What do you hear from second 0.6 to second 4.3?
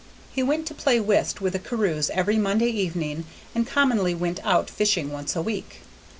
to play whist with the Carews every Monday evening, and commonly